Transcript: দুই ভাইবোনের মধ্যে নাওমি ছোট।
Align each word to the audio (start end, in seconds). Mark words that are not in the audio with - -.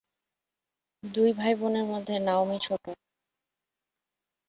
দুই 1.03 1.29
ভাইবোনের 1.33 1.85
মধ্যে 1.85 2.15
নাওমি 2.19 2.57
ছোট। 2.61 2.83